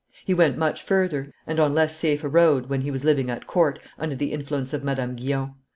[0.25, 3.45] He went much further, and on less safe a road, when he was living at
[3.45, 5.53] court, under the influence of Madame Guyon.